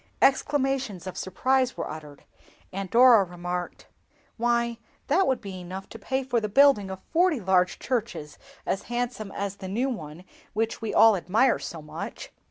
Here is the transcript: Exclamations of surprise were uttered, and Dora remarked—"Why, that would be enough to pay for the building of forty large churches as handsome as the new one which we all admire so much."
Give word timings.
Exclamations 0.19 1.05
of 1.05 1.15
surprise 1.15 1.77
were 1.77 1.87
uttered, 1.87 2.23
and 2.73 2.89
Dora 2.89 3.23
remarked—"Why, 3.23 4.79
that 5.05 5.27
would 5.27 5.39
be 5.41 5.59
enough 5.59 5.87
to 5.89 5.99
pay 5.99 6.23
for 6.23 6.41
the 6.41 6.49
building 6.49 6.89
of 6.89 7.03
forty 7.13 7.39
large 7.39 7.77
churches 7.77 8.39
as 8.65 8.81
handsome 8.89 9.31
as 9.31 9.57
the 9.57 9.67
new 9.67 9.89
one 9.89 10.23
which 10.53 10.81
we 10.81 10.91
all 10.91 11.15
admire 11.15 11.59
so 11.59 11.83
much." 11.83 12.31